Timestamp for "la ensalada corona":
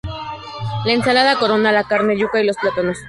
0.83-1.71